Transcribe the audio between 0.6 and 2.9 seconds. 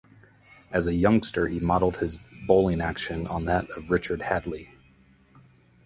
As a youngster, he modelled his bowling